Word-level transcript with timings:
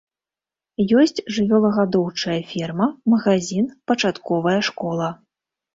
Ёсць 1.01 1.21
жывёлагадоўчая 1.35 2.39
ферма, 2.55 2.87
магазін, 3.15 3.65
пачатковая 3.91 4.61
школа. 4.73 5.17